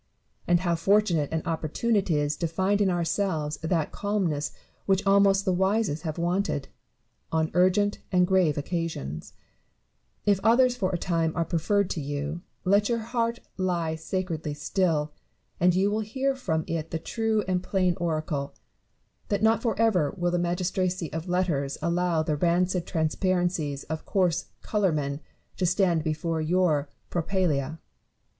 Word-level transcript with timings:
—and 0.47 0.61
how 0.61 0.73
fortunate 0.73 1.29
and 1.31 1.45
opportune 1.45 1.95
is 1.95 2.33
it 2.35 2.39
to 2.39 2.47
find 2.47 2.81
in 2.81 2.89
ourselves 2.89 3.57
that 3.57 3.91
calm 3.91 4.25
ness 4.25 4.51
which 4.87 5.05
almost 5.05 5.45
the 5.45 5.53
wisest 5.53 6.01
have 6.01 6.17
wanted, 6.17 6.69
on 7.31 7.51
urgent 7.53 7.99
and 8.11 8.25
grave 8.25 8.57
occasions 8.57 9.33
1 10.23 10.31
If 10.31 10.39
others 10.43 10.75
for 10.75 10.89
a 10.89 10.97
time 10.97 11.31
are 11.35 11.45
preferred 11.45 11.87
to 11.91 12.01
you, 12.01 12.41
let 12.65 12.89
your 12.89 12.97
heart 12.97 13.41
lie 13.57 13.93
sacredly 13.93 14.55
still; 14.55 15.13
and 15.59 15.75
you 15.75 15.91
will 15.91 15.99
hear 15.99 16.35
from 16.35 16.63
it 16.65 16.89
the 16.89 16.97
true 16.97 17.43
and 17.47 17.61
plain 17.61 17.95
oracle, 17.99 18.55
that 19.27 19.43
not 19.43 19.61
for 19.61 19.79
ever 19.79 20.15
will 20.17 20.31
the 20.31 20.39
magistracy 20.39 21.13
of 21.13 21.29
letters 21.29 21.77
allow 21.79 22.23
the 22.23 22.37
rancid 22.37 22.87
transparencies 22.87 23.83
of 23.83 24.07
coarse 24.07 24.45
colourmen 24.63 25.19
to 25.57 25.65
stand 25.67 26.03
before 26.03 26.41
your 26.41 26.89
propylsea. 27.11 27.77